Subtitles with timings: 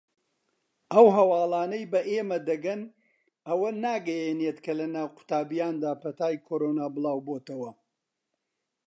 [0.93, 2.81] ئەو هەواڵانەی بە ئێمە دەگەن
[3.47, 7.71] ئەوە ناگەیەنێت کە لەناو قوتابییاندا پەتای کۆرۆنا بڵاوبۆتەوە.